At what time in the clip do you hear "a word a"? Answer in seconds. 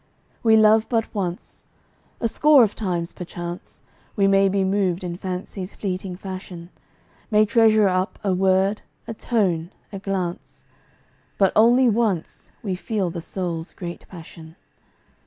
8.23-9.13